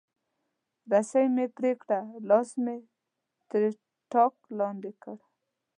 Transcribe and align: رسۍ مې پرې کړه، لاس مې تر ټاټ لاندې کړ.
رسۍ 0.91 1.25
مې 1.35 1.45
پرې 1.55 1.71
کړه، 1.81 1.99
لاس 2.29 2.49
مې 2.63 2.77
تر 3.49 3.61
ټاټ 4.11 4.33
لاندې 4.59 4.91
کړ. 5.01 5.17